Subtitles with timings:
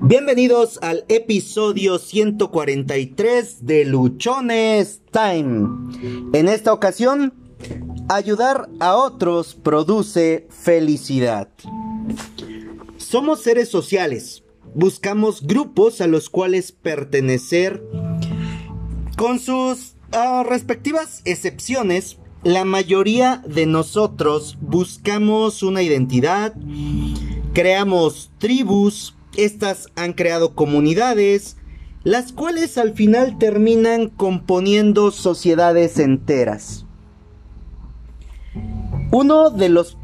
[0.00, 5.68] Bienvenidos al episodio 143 de Luchones Time.
[6.32, 7.32] En esta ocasión,
[8.08, 11.48] ayudar a otros produce felicidad.
[12.98, 14.44] Somos seres sociales.
[14.74, 17.82] Buscamos grupos a los cuales pertenecer
[19.16, 22.18] con sus uh, respectivas excepciones.
[22.44, 26.54] La mayoría de nosotros buscamos una identidad,
[27.54, 31.56] creamos tribus, estas han creado comunidades,
[32.04, 36.86] las cuales al final terminan componiendo sociedades enteras.
[39.10, 39.96] Uno de los,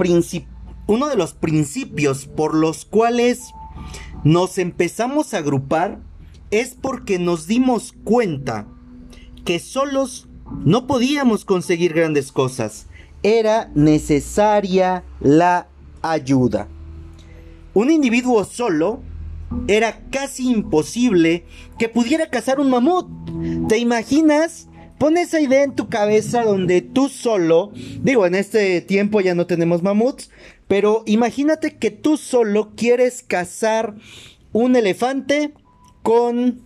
[0.86, 3.52] uno de los principios por los cuales
[4.24, 6.00] nos empezamos a agrupar
[6.50, 8.66] es porque nos dimos cuenta
[9.44, 10.28] que solos
[10.64, 12.86] no podíamos conseguir grandes cosas.
[13.22, 15.68] Era necesaria la
[16.02, 16.68] ayuda.
[17.74, 19.00] Un individuo solo
[19.68, 21.44] era casi imposible
[21.78, 23.08] que pudiera cazar un mamut.
[23.68, 24.68] ¿Te imaginas?
[24.98, 27.72] Pon esa idea en tu cabeza donde tú solo,
[28.02, 30.30] digo, en este tiempo ya no tenemos mamuts,
[30.68, 33.96] pero imagínate que tú solo quieres cazar
[34.52, 35.54] un elefante
[36.02, 36.62] con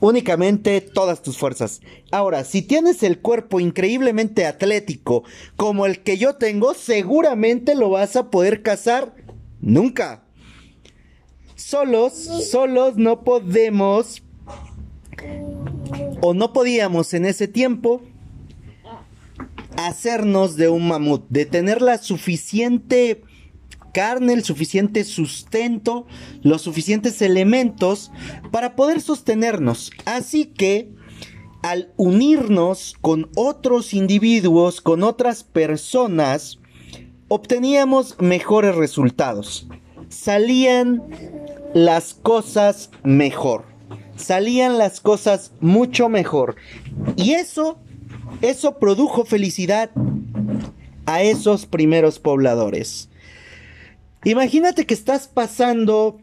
[0.00, 1.80] únicamente todas tus fuerzas.
[2.10, 5.22] Ahora, si tienes el cuerpo increíblemente atlético
[5.56, 9.14] como el que yo tengo, seguramente lo vas a poder cazar
[9.60, 10.24] nunca.
[11.62, 12.12] Solos,
[12.50, 14.22] solos no podemos
[16.20, 18.02] o no podíamos en ese tiempo
[19.76, 23.22] hacernos de un mamut, de tener la suficiente
[23.94, 26.06] carne, el suficiente sustento,
[26.42, 28.10] los suficientes elementos
[28.50, 29.92] para poder sostenernos.
[30.04, 30.90] Así que
[31.62, 36.58] al unirnos con otros individuos, con otras personas,
[37.28, 39.68] obteníamos mejores resultados.
[40.12, 41.02] Salían
[41.72, 43.64] las cosas mejor.
[44.14, 46.56] Salían las cosas mucho mejor.
[47.16, 47.78] Y eso,
[48.42, 49.90] eso produjo felicidad
[51.06, 53.08] a esos primeros pobladores.
[54.24, 56.20] Imagínate que estás pasando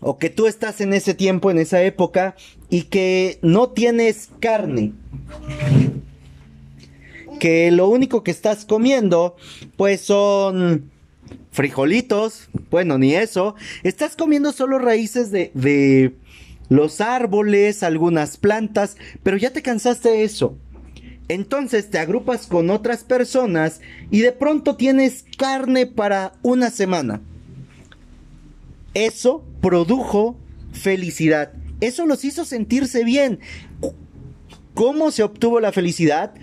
[0.00, 2.34] o que tú estás en ese tiempo, en esa época,
[2.70, 4.92] y que no tienes carne.
[7.38, 9.36] Que lo único que estás comiendo,
[9.76, 10.90] pues son
[11.52, 13.54] frijolitos, bueno, ni eso.
[13.82, 16.14] Estás comiendo solo raíces de, de
[16.68, 20.56] los árboles, algunas plantas, pero ya te cansaste de eso.
[21.28, 23.80] Entonces te agrupas con otras personas
[24.10, 27.20] y de pronto tienes carne para una semana.
[28.94, 30.36] Eso produjo
[30.72, 31.52] felicidad.
[31.80, 33.38] Eso los hizo sentirse bien.
[34.74, 36.34] ¿Cómo se obtuvo la felicidad?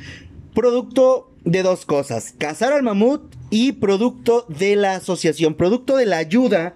[0.54, 2.34] Producto de dos cosas.
[2.38, 6.76] Cazar al mamut y producto de la asociación, producto de la ayuda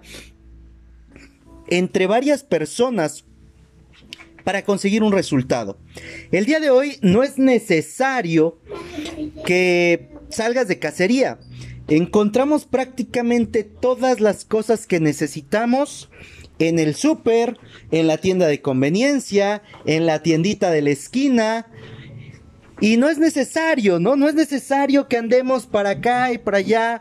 [1.68, 3.24] entre varias personas
[4.44, 5.78] para conseguir un resultado.
[6.30, 8.58] El día de hoy no es necesario
[9.44, 11.38] que salgas de cacería.
[11.88, 16.10] Encontramos prácticamente todas las cosas que necesitamos
[16.58, 17.58] en el súper,
[17.90, 21.66] en la tienda de conveniencia, en la tiendita de la esquina,
[22.82, 24.16] y no es necesario, ¿no?
[24.16, 27.00] No es necesario que andemos para acá y para allá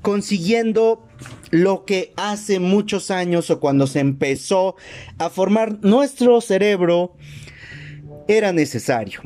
[0.00, 1.06] consiguiendo
[1.50, 4.74] lo que hace muchos años o cuando se empezó
[5.18, 7.14] a formar nuestro cerebro
[8.26, 9.20] era necesario.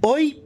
[0.00, 0.42] Hoy,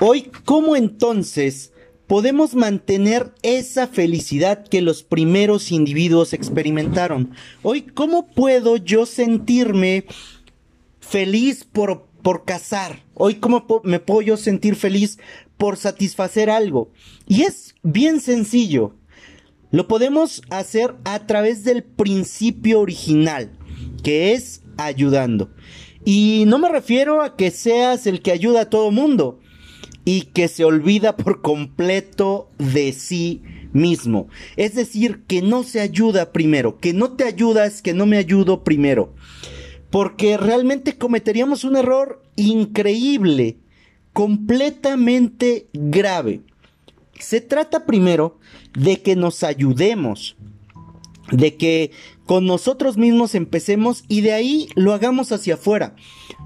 [0.00, 1.74] hoy, ¿cómo entonces
[2.06, 7.32] podemos mantener esa felicidad que los primeros individuos experimentaron?
[7.62, 10.06] Hoy, ¿cómo puedo yo sentirme
[11.08, 13.04] feliz por, por cazar.
[13.14, 15.18] Hoy, ¿cómo me puedo yo sentir feliz
[15.56, 16.90] por satisfacer algo?
[17.26, 18.96] Y es bien sencillo.
[19.70, 23.52] Lo podemos hacer a través del principio original,
[24.02, 25.50] que es ayudando.
[26.04, 29.40] Y no me refiero a que seas el que ayuda a todo mundo
[30.04, 34.28] y que se olvida por completo de sí mismo.
[34.56, 38.62] Es decir, que no se ayuda primero, que no te ayudas, que no me ayudo
[38.62, 39.12] primero
[39.90, 43.58] porque realmente cometeríamos un error increíble,
[44.12, 46.42] completamente grave.
[47.18, 48.38] Se trata primero
[48.74, 50.36] de que nos ayudemos,
[51.30, 51.92] de que
[52.26, 55.94] con nosotros mismos empecemos y de ahí lo hagamos hacia afuera,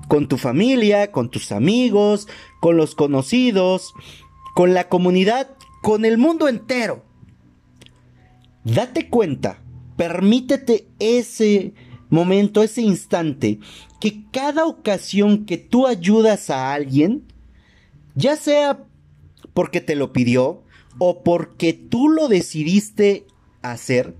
[0.08, 2.28] con tu familia, con tus amigos,
[2.60, 3.94] con los conocidos,
[4.54, 5.50] con la comunidad,
[5.82, 7.04] con el mundo entero.
[8.64, 9.62] Date cuenta,
[9.96, 11.72] permítete ese
[12.10, 13.58] momento, ese instante,
[14.00, 17.22] que cada ocasión que tú ayudas a alguien,
[18.14, 18.84] ya sea
[19.54, 20.62] porque te lo pidió
[20.98, 23.26] o porque tú lo decidiste
[23.62, 24.14] hacer,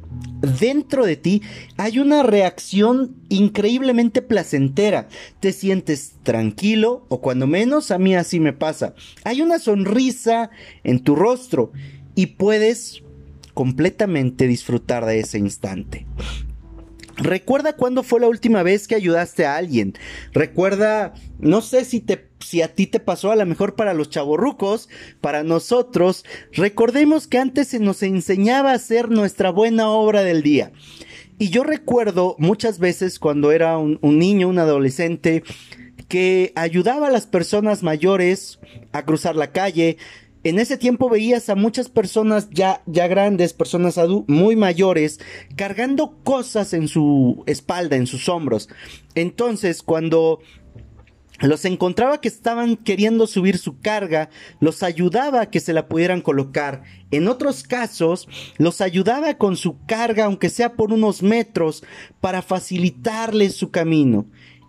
[0.61, 1.43] dentro de ti
[1.77, 5.09] hay una reacción increíblemente placentera.
[5.41, 8.95] Te sientes tranquilo, o cuando menos a mí así me pasa.
[9.25, 10.51] Hay una sonrisa
[10.85, 11.73] en tu rostro
[12.15, 13.03] y puedes
[13.55, 16.07] completamente disfrutar de ese instante.
[17.21, 19.95] Recuerda cuándo fue la última vez que ayudaste a alguien.
[20.33, 24.09] Recuerda, no sé si te si a ti te pasó a lo mejor para los
[24.09, 24.89] chavorrucos,
[25.21, 30.73] para nosotros, recordemos que antes se nos enseñaba a hacer nuestra buena obra del día.
[31.39, 35.43] Y yo recuerdo muchas veces cuando era un, un niño, un adolescente,
[36.09, 38.59] que ayudaba a las personas mayores
[38.93, 39.97] a cruzar la calle,
[40.43, 45.21] en ese tiempo veías a muchas personas ya, ya grandes, personas muy mayores,
[45.57, 48.69] cargando cosas en su espalda, en sus hombros.
[49.15, 50.41] Entonces, cuando
[51.41, 56.21] los encontraba que estaban queriendo subir su carga, los ayudaba a que se la pudieran
[56.21, 56.83] colocar.
[57.11, 58.29] En otros casos,
[58.59, 61.83] los ayudaba con su carga, aunque sea por unos metros,
[62.21, 64.27] para facilitarles su camino.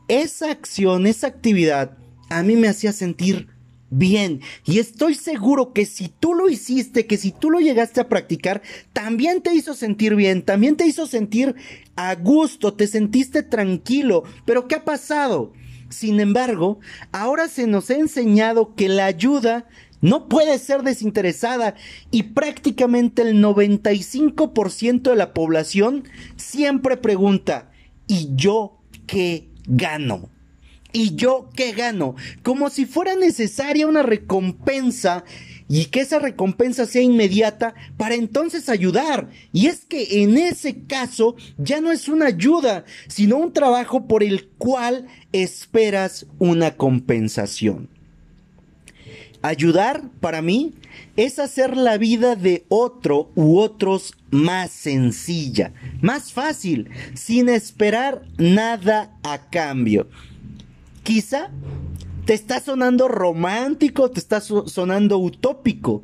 [0.07, 1.97] Esa acción, esa actividad,
[2.29, 3.47] a mí me hacía sentir
[3.91, 4.41] bien.
[4.65, 8.63] Y estoy seguro que si tú lo hiciste, que si tú lo llegaste a practicar,
[8.93, 11.55] también te hizo sentir bien, también te hizo sentir
[11.95, 14.23] a gusto, te sentiste tranquilo.
[14.45, 15.53] Pero ¿qué ha pasado?
[15.89, 16.79] Sin embargo,
[17.11, 19.67] ahora se nos ha enseñado que la ayuda
[19.99, 21.75] no puede ser desinteresada
[22.09, 26.05] y prácticamente el 95% de la población
[26.37, 27.71] siempre pregunta,
[28.07, 30.29] ¿y yo qué gano?
[30.93, 32.15] ¿Y yo qué gano?
[32.43, 35.23] Como si fuera necesaria una recompensa
[35.73, 39.29] y que esa recompensa sea inmediata para entonces ayudar.
[39.53, 44.21] Y es que en ese caso ya no es una ayuda, sino un trabajo por
[44.21, 47.87] el cual esperas una compensación.
[49.41, 50.73] Ayudar para mí
[51.15, 59.17] es hacer la vida de otro u otros más sencilla, más fácil, sin esperar nada
[59.23, 60.09] a cambio.
[61.03, 61.49] Quizá
[62.25, 66.03] te está sonando romántico, te está sonando utópico.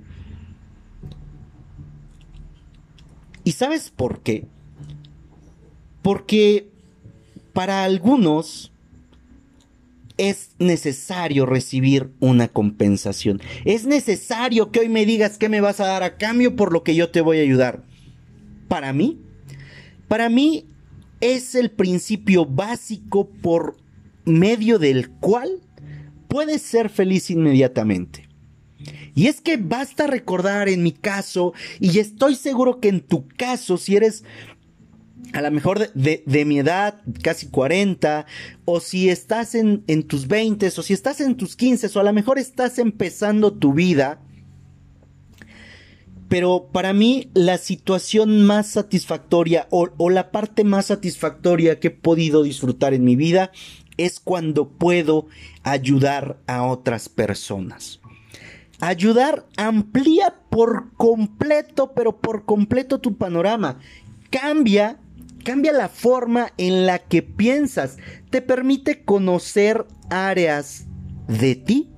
[3.43, 4.45] ¿Y sabes por qué?
[6.01, 6.69] Porque
[7.53, 8.71] para algunos
[10.17, 13.41] es necesario recibir una compensación.
[13.65, 16.83] Es necesario que hoy me digas qué me vas a dar a cambio por lo
[16.83, 17.83] que yo te voy a ayudar.
[18.67, 19.19] Para mí,
[20.07, 20.65] para mí
[21.21, 23.77] es el principio básico por
[24.27, 25.61] medio del cual
[26.27, 28.27] puedes ser feliz inmediatamente.
[29.15, 33.77] Y es que basta recordar en mi caso, y estoy seguro que en tu caso,
[33.77, 34.23] si eres
[35.33, 38.25] a lo mejor de, mi edad, casi 40,
[38.65, 42.13] o si estás en, tus 20, o si estás en tus 15, o a lo
[42.13, 44.21] mejor estás empezando tu vida,
[46.29, 52.43] pero para mí la situación más satisfactoria o, la parte más satisfactoria que he podido
[52.43, 53.51] disfrutar en mi vida
[53.97, 55.27] es cuando puedo
[55.63, 57.99] ayudar a otras personas.
[58.79, 63.79] Ayudar amplía por completo, pero por completo tu panorama.
[64.29, 64.99] Cambia,
[65.43, 67.97] cambia la forma en la que piensas.
[68.29, 70.85] Te permite conocer áreas
[71.27, 71.89] de ti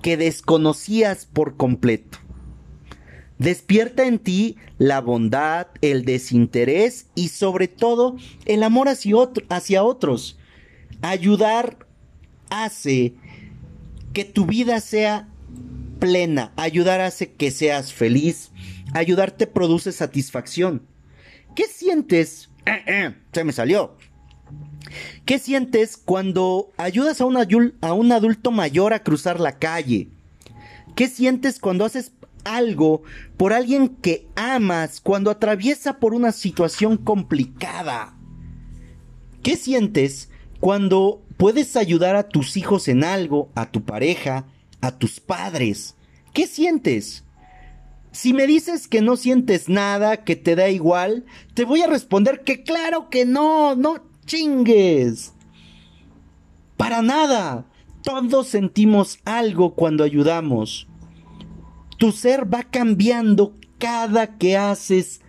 [0.00, 2.18] que desconocías por completo.
[3.38, 8.16] Despierta en ti la bondad, el desinterés y sobre todo
[8.46, 9.16] el amor hacia,
[9.48, 10.38] hacia otros.
[11.02, 11.86] Ayudar
[12.50, 13.14] hace
[14.12, 15.28] que tu vida sea
[15.98, 16.52] plena.
[16.56, 18.50] Ayudar hace que seas feliz.
[18.94, 20.86] Ayudar te produce satisfacción.
[21.54, 22.50] ¿Qué sientes?
[22.66, 23.96] Eh, eh, se me salió.
[25.24, 27.36] ¿Qué sientes cuando ayudas a un,
[27.80, 30.08] a un adulto mayor a cruzar la calle?
[30.94, 32.12] ¿Qué sientes cuando haces
[32.44, 33.02] algo
[33.36, 38.16] por alguien que amas, cuando atraviesa por una situación complicada?
[39.42, 40.28] ¿Qué sientes
[40.62, 44.44] cuando puedes ayudar a tus hijos en algo, a tu pareja,
[44.80, 45.96] a tus padres,
[46.32, 47.24] ¿qué sientes?
[48.12, 52.44] Si me dices que no sientes nada, que te da igual, te voy a responder
[52.44, 55.32] que claro que no, no chingues.
[56.76, 57.66] Para nada.
[58.04, 60.86] Todos sentimos algo cuando ayudamos.
[61.98, 65.22] Tu ser va cambiando cada que haces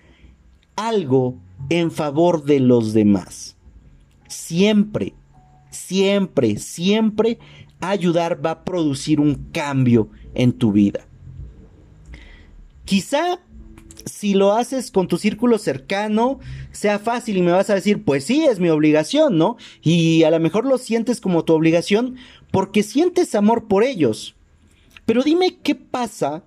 [0.76, 3.58] algo en favor de los demás.
[4.28, 5.16] Siempre
[5.74, 7.40] siempre, siempre
[7.82, 11.06] ayudar va a producir un cambio en tu vida.
[12.86, 13.40] Quizá
[14.06, 16.40] si lo haces con tu círculo cercano,
[16.72, 19.58] sea fácil y me vas a decir, pues sí, es mi obligación, ¿no?
[19.82, 22.16] Y a lo mejor lo sientes como tu obligación
[22.52, 24.36] porque sientes amor por ellos.
[25.06, 26.44] Pero dime qué pasa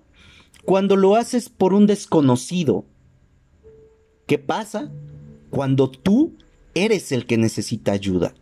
[0.65, 2.85] cuando lo haces por un desconocido.
[4.25, 4.91] ¿Qué pasa
[5.49, 6.33] cuando tú
[6.73, 8.33] eres el que necesita ayuda?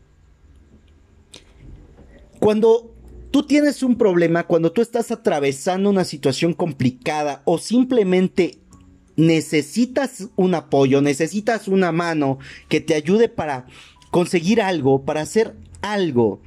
[2.45, 2.93] Cuando
[3.31, 8.59] tú tienes un problema, cuando tú estás atravesando una situación complicada o simplemente
[9.15, 12.37] necesitas un apoyo, necesitas una mano
[12.69, 13.65] que te ayude para
[14.11, 16.39] conseguir algo, para hacer algo,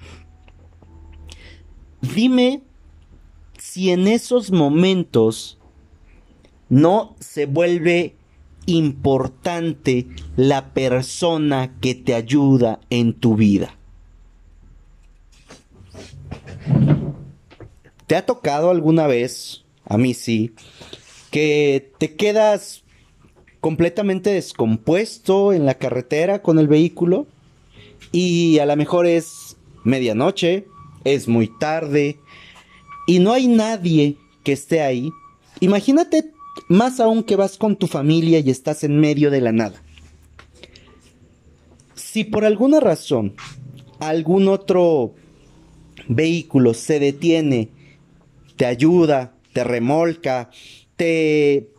[2.15, 2.63] dime
[3.59, 5.59] si en esos momentos
[6.69, 8.15] no se vuelve
[8.67, 13.78] importante la persona que te ayuda en tu vida.
[18.09, 20.55] ¿Te ha tocado alguna vez, a mí sí,
[21.31, 22.83] que te quedas
[23.61, 27.27] completamente descompuesto en la carretera con el vehículo
[28.11, 30.67] y a lo mejor es medianoche,
[31.05, 32.19] es muy tarde
[33.07, 35.11] y no hay nadie que esté ahí?
[35.61, 36.33] Imagínate
[36.71, 39.83] más aún que vas con tu familia y estás en medio de la nada.
[41.95, 43.35] Si por alguna razón
[44.01, 45.13] algún otro
[46.09, 47.69] vehículo se detiene,
[48.59, 50.51] te ayuda, te remolca,
[50.97, 51.71] te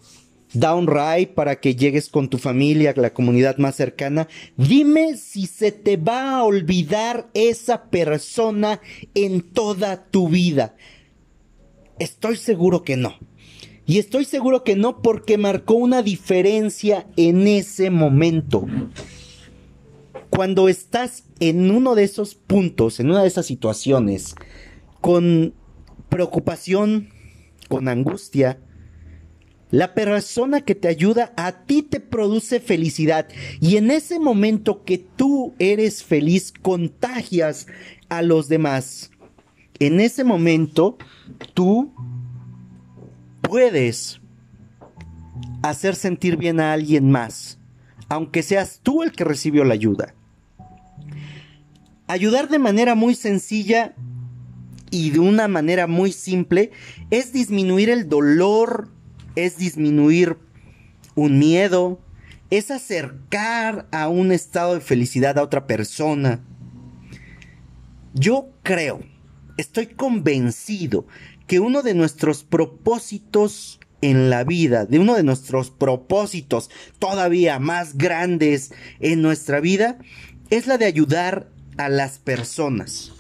[0.54, 4.28] da un ride para que llegues con tu familia, la comunidad más cercana.
[4.56, 8.80] Dime si se te va a olvidar esa persona
[9.14, 10.76] en toda tu vida.
[12.00, 13.20] Estoy seguro que no.
[13.86, 18.66] Y estoy seguro que no porque marcó una diferencia en ese momento.
[20.30, 24.36] Cuando estás en uno de esos puntos, en una de esas situaciones,
[25.02, 25.56] con
[26.10, 27.10] preocupación,
[27.68, 28.60] con angustia,
[29.72, 33.28] la persona que te ayuda a ti te produce felicidad.
[33.62, 37.68] Y en ese momento que tú eres feliz, contagias
[38.10, 39.12] a los demás.
[39.80, 40.98] En ese momento,
[41.54, 41.94] tú
[43.42, 44.20] puedes
[45.62, 47.60] hacer sentir bien a alguien más,
[48.10, 50.16] aunque seas tú el que recibió la ayuda.
[52.08, 53.94] Ayudar de manera muy sencilla
[54.92, 56.72] y de una manera muy simple
[57.12, 58.90] es disminuir el dolor,
[59.36, 60.38] es disminuir
[61.16, 62.00] un miedo,
[62.50, 66.42] es acercar a un estado de felicidad a otra persona.
[68.14, 69.02] Yo creo,
[69.58, 71.06] estoy convencido
[71.48, 76.70] que uno de nuestros propósitos en la vida, de uno de nuestros propósitos
[77.00, 79.98] todavía más grandes en nuestra vida,
[80.50, 83.14] es la de ayudar a las personas.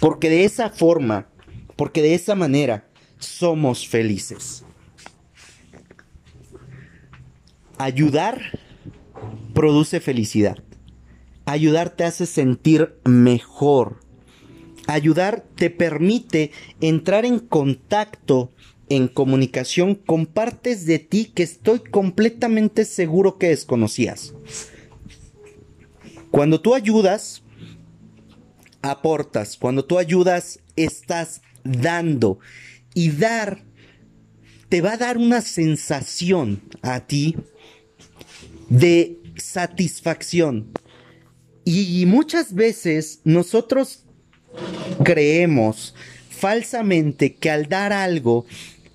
[0.00, 1.28] Porque de esa forma,
[1.76, 2.88] porque de esa manera
[3.18, 4.64] somos felices.
[7.78, 8.58] Ayudar
[9.54, 10.58] produce felicidad.
[11.46, 14.00] Ayudar te hace sentir mejor.
[14.86, 18.50] Ayudar te permite entrar en contacto,
[18.88, 24.34] en comunicación con partes de ti que estoy completamente seguro que desconocías.
[26.30, 27.43] Cuando tú ayudas,
[28.90, 29.56] aportas.
[29.56, 32.38] Cuando tú ayudas, estás dando.
[32.94, 33.62] Y dar
[34.68, 37.36] te va a dar una sensación a ti
[38.68, 40.72] de satisfacción.
[41.64, 44.04] Y muchas veces nosotros
[45.02, 45.94] creemos
[46.28, 48.44] falsamente que al dar algo,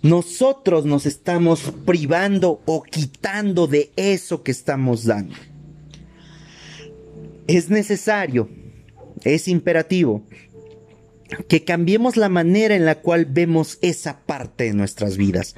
[0.02, 5.36] nosotros nos estamos privando o quitando de eso que estamos dando.
[7.48, 8.50] Es necesario,
[9.24, 10.24] es imperativo
[11.48, 15.56] que cambiemos la manera en la cual vemos esa parte de nuestras vidas.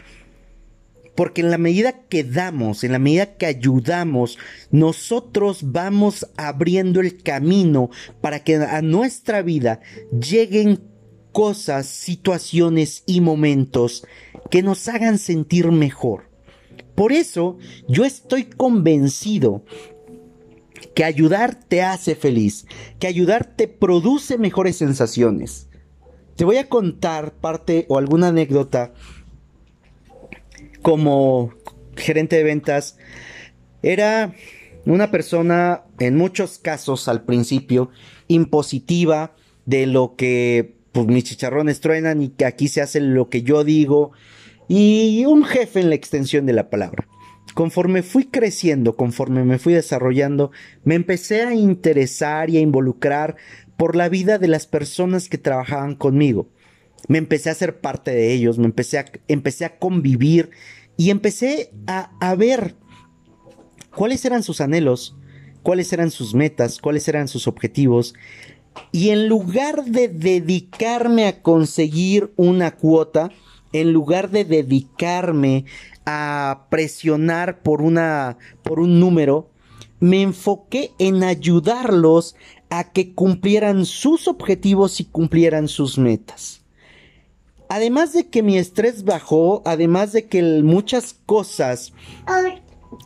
[1.16, 4.38] Porque en la medida que damos, en la medida que ayudamos,
[4.72, 7.90] nosotros vamos abriendo el camino
[8.22, 10.80] para que a nuestra vida lleguen
[11.32, 14.06] cosas, situaciones y momentos
[14.50, 16.30] que nos hagan sentir mejor.
[16.96, 19.64] Por eso yo estoy convencido
[20.94, 22.66] que ayudar te hace feliz,
[23.00, 25.68] que ayudar te produce mejores sensaciones.
[26.36, 28.94] Te voy a contar parte o alguna anécdota
[30.82, 31.54] como
[31.96, 32.98] gerente de ventas,
[33.84, 34.34] era
[34.86, 37.90] una persona en muchos casos al principio
[38.28, 43.44] impositiva de lo que pues, mis chicharrones truenan y que aquí se hace lo que
[43.44, 44.12] yo digo
[44.68, 47.08] y un jefe en la extensión de la palabra.
[47.54, 50.52] Conforme fui creciendo, conforme me fui desarrollando,
[50.84, 53.36] me empecé a interesar y a involucrar
[53.78, 56.48] por la vida de las personas que trabajaban conmigo
[57.08, 60.52] me empecé a ser parte de ellos, me empecé a, empecé a convivir
[60.98, 62.76] y empecé a, a ver
[63.96, 65.18] cuáles eran sus anhelos,
[65.64, 68.14] cuáles eran sus metas, cuáles eran sus objetivos.
[68.92, 73.32] Y en lugar de dedicarme a conseguir una cuota,
[73.74, 75.66] en lugar de dedicarme
[76.06, 79.50] a presionar por una por un número,
[80.00, 82.36] me enfoqué en ayudarlos
[82.70, 86.62] a que cumplieran sus objetivos y cumplieran sus metas.
[87.70, 91.94] Además de que mi estrés bajó, además de que muchas cosas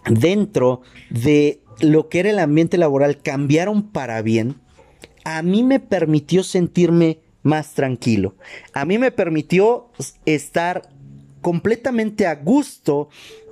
[0.10, 4.56] dentro de lo que era el ambiente laboral cambiaron para bien,
[5.24, 8.36] a mí me permitió sentirme más tranquilo.
[8.74, 9.90] A mí me permitió
[10.26, 10.90] estar
[11.46, 13.08] completamente a gusto.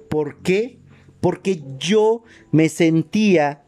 [0.10, 0.80] ¿Por qué?
[1.22, 3.66] Porque yo me sentía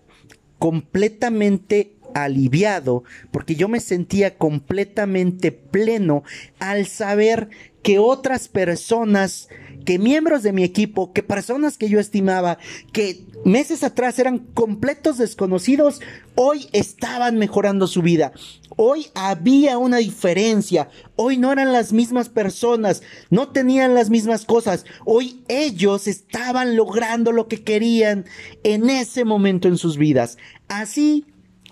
[0.57, 6.23] completamente aliviado, porque yo me sentía completamente pleno
[6.57, 7.49] al saber
[7.83, 9.47] que otras personas,
[9.85, 12.57] que miembros de mi equipo, que personas que yo estimaba,
[12.91, 16.01] que meses atrás eran completos desconocidos,
[16.35, 18.33] hoy estaban mejorando su vida.
[18.75, 20.89] Hoy había una diferencia.
[21.15, 24.85] Hoy no eran las mismas personas, no tenían las mismas cosas.
[25.05, 28.25] Hoy ellos estaban logrando lo que querían
[28.63, 30.37] en ese momento en sus vidas.
[30.67, 31.25] Así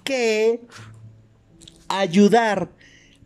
[0.03, 0.61] que
[1.87, 2.71] ayudar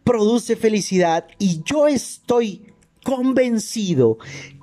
[0.03, 2.66] produce felicidad y yo estoy
[3.07, 4.17] convencido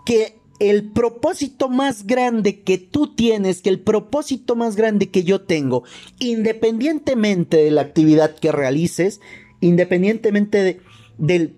[0.05, 5.41] que el propósito más grande que tú tienes, que el propósito más grande que yo
[5.41, 5.85] tengo,
[6.19, 9.23] independientemente de la actividad que realices,
[9.63, 10.83] independientemente
[11.17, 11.57] del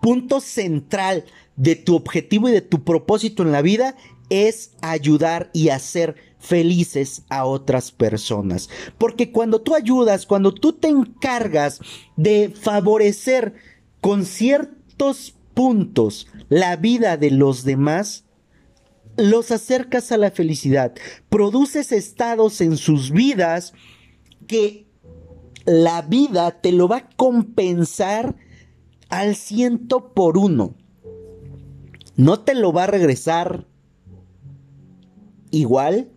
[0.00, 3.94] punto central de tu objetivo y de tu propósito en la vida,
[4.30, 8.68] es ayudar y hacer felices a otras personas.
[8.98, 11.78] Porque cuando tú ayudas, cuando tú te encargas
[12.16, 13.54] de favorecer
[14.00, 18.24] con ciertos puntos la vida de los demás,
[19.16, 20.94] los acercas a la felicidad,
[21.28, 23.74] produces estados en sus vidas
[24.46, 24.86] que
[25.64, 28.36] la vida te lo va a compensar
[29.08, 30.74] al ciento por uno.
[32.16, 33.66] No te lo va a regresar
[35.50, 36.10] igual,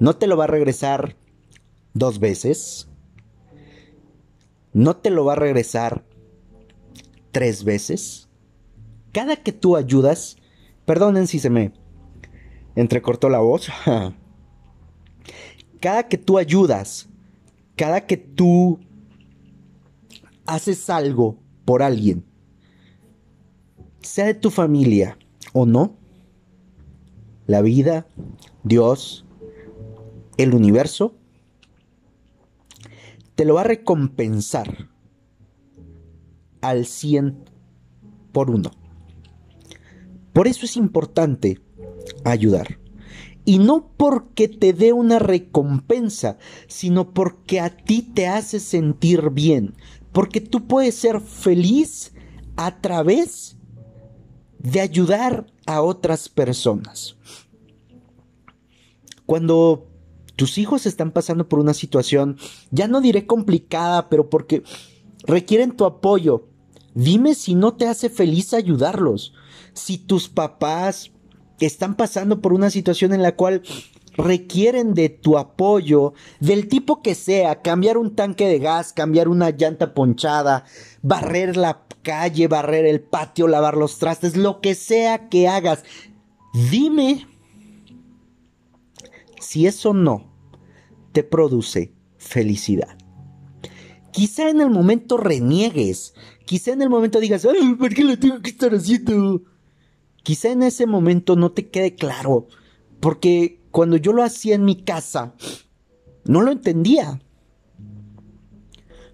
[0.00, 1.16] no te lo va a regresar
[1.92, 2.88] dos veces,
[4.72, 6.04] no te lo va a regresar
[7.34, 8.28] tres veces.
[9.12, 10.36] Cada que tú ayudas,
[10.86, 11.72] perdonen si se me
[12.76, 13.68] entrecortó la voz,
[15.80, 17.08] cada que tú ayudas,
[17.76, 18.78] cada que tú
[20.46, 22.24] haces algo por alguien,
[24.00, 25.18] sea de tu familia
[25.52, 25.96] o no,
[27.46, 28.06] la vida,
[28.62, 29.26] Dios,
[30.36, 31.16] el universo,
[33.34, 34.93] te lo va a recompensar
[36.68, 37.44] al 100
[38.32, 38.70] por uno.
[40.32, 41.60] Por eso es importante
[42.24, 42.78] ayudar.
[43.44, 49.74] Y no porque te dé una recompensa, sino porque a ti te hace sentir bien.
[50.12, 52.12] Porque tú puedes ser feliz
[52.56, 53.56] a través
[54.58, 57.16] de ayudar a otras personas.
[59.26, 59.86] Cuando
[60.36, 62.38] tus hijos están pasando por una situación,
[62.70, 64.62] ya no diré complicada, pero porque
[65.26, 66.48] requieren tu apoyo,
[66.94, 69.34] Dime si no te hace feliz ayudarlos.
[69.72, 71.12] Si tus papás
[71.60, 73.62] están pasando por una situación en la cual
[74.16, 79.50] requieren de tu apoyo, del tipo que sea, cambiar un tanque de gas, cambiar una
[79.50, 80.64] llanta ponchada,
[81.02, 85.82] barrer la calle, barrer el patio, lavar los trastes, lo que sea que hagas.
[86.70, 87.26] Dime
[89.40, 90.32] si eso no
[91.12, 92.96] te produce felicidad.
[94.12, 97.46] Quizá en el momento reniegues, Quizá en el momento digas,
[97.78, 99.42] ¿por qué lo tengo que estar haciendo?
[100.22, 102.48] Quizá en ese momento no te quede claro,
[103.00, 105.34] porque cuando yo lo hacía en mi casa,
[106.24, 107.20] no lo entendía.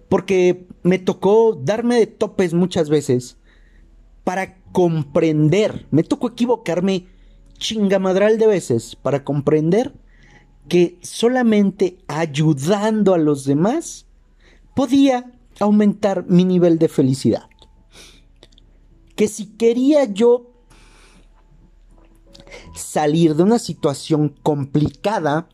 [0.09, 3.37] Porque me tocó darme de topes muchas veces
[4.23, 7.07] para comprender, me tocó equivocarme
[7.57, 9.93] chingamadral de veces para comprender
[10.67, 14.05] que solamente ayudando a los demás
[14.75, 17.49] podía aumentar mi nivel de felicidad.
[19.15, 20.51] Que si quería yo
[22.75, 25.47] salir de una situación complicada,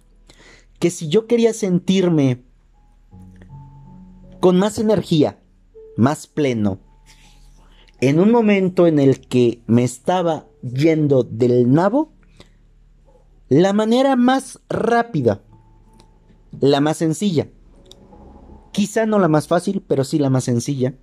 [0.80, 2.44] que si yo quería sentirme
[4.40, 5.40] con más energía,
[5.98, 6.80] más pleno,
[8.00, 12.14] en un momento en el que me estaba yendo del nabo,
[13.50, 15.42] la manera más rápida,
[16.60, 17.50] la más sencilla,
[18.78, 20.94] quizá no la más fácil, pero sí la más sencilla,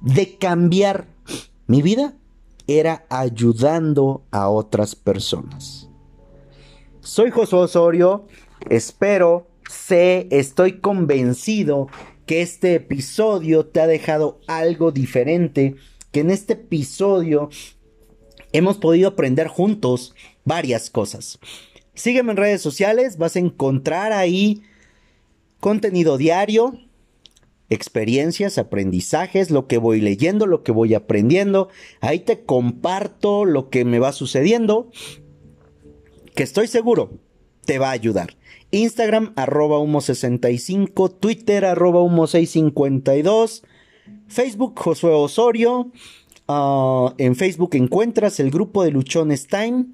[0.00, 1.06] de cambiar
[1.66, 2.14] mi vida
[2.66, 5.90] era ayudando a otras personas.
[7.00, 8.26] Soy Josué Osorio,
[8.70, 11.88] espero, sé, estoy convencido
[12.24, 15.76] que este episodio te ha dejado algo diferente,
[16.10, 17.50] que en este episodio
[18.54, 20.14] hemos podido aprender juntos
[20.46, 21.38] varias cosas.
[21.92, 24.62] Sígueme en redes sociales, vas a encontrar ahí
[25.62, 26.76] contenido diario,
[27.70, 31.68] experiencias, aprendizajes, lo que voy leyendo, lo que voy aprendiendo.
[32.00, 34.90] Ahí te comparto lo que me va sucediendo,
[36.34, 37.20] que estoy seguro
[37.64, 38.34] te va a ayudar.
[38.72, 43.62] Instagram arroba humo65, Twitter arroba humo652,
[44.26, 45.92] Facebook Josué Osorio.
[46.48, 49.86] Ah, en Facebook encuentras el grupo de Luchones Time.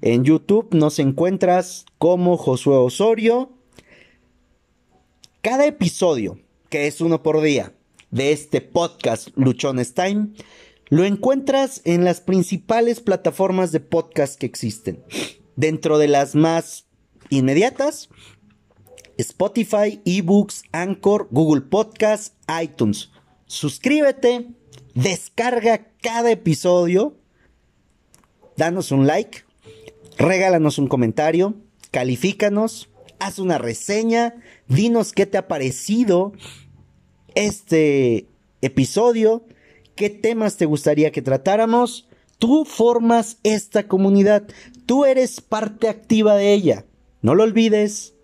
[0.00, 3.61] En YouTube nos encuentras como Josué Osorio.
[5.42, 6.38] Cada episodio,
[6.70, 7.74] que es uno por día,
[8.12, 10.28] de este podcast Luchones Time,
[10.88, 15.02] lo encuentras en las principales plataformas de podcast que existen.
[15.56, 16.86] Dentro de las más
[17.28, 18.08] inmediatas,
[19.18, 23.10] Spotify, eBooks, Anchor, Google Podcast, iTunes.
[23.46, 24.46] Suscríbete,
[24.94, 27.16] descarga cada episodio,
[28.56, 29.42] danos un like,
[30.18, 31.56] regálanos un comentario,
[31.90, 32.91] califícanos,
[33.22, 34.34] haz una reseña,
[34.68, 36.32] dinos qué te ha parecido
[37.34, 38.26] este
[38.60, 39.44] episodio,
[39.94, 42.08] qué temas te gustaría que tratáramos.
[42.38, 44.48] Tú formas esta comunidad,
[44.86, 46.84] tú eres parte activa de ella.
[47.20, 48.14] No lo olvides,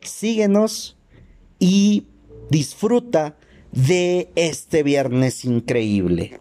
[0.00, 0.96] síguenos
[1.58, 2.06] y
[2.48, 3.36] disfruta
[3.72, 6.38] de este viernes increíble.